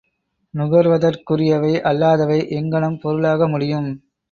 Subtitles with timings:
[0.53, 3.89] நுகர்வதற்குரியவை அல்லாதவை எங்ஙணம் பொருளாக முடியும்?